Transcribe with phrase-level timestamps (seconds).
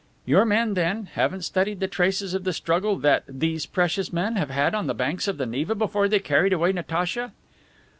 [0.25, 4.49] "Your men, then, haven't studied the traces of the struggle that 'these precious men' have
[4.49, 7.33] had on the banks of the Neva before they carried away Natacha?"